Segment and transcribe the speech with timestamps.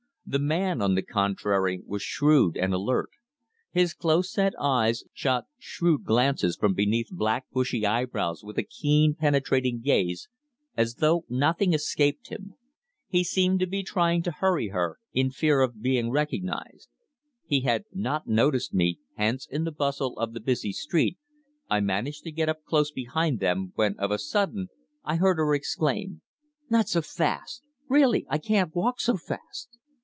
[0.23, 3.09] The man, on the contrary, was shrewd and alert.
[3.69, 9.13] His close set eyes shot shrewd glances from beneath black bushy eyebrows with a keen,
[9.13, 10.29] penetrating gaze,
[10.77, 12.53] as though nothing escaped him.
[13.09, 16.87] He seemed to be trying to hurry her, in fear of being recognized.
[17.45, 21.17] He had not noticed me, hence in the bustle of the busy street
[21.69, 24.69] I managed to get up close behind them, when of a sudden,
[25.03, 26.21] I heard her exclaim:
[26.69, 27.63] "Not so fast!
[27.89, 29.77] Really I can't walk so fast!"